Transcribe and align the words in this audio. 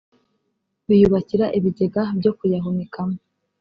biyubakira 0.87 1.45
ibigega 1.57 2.03
byo 2.19 2.31
kuyahunikamo 2.37 3.17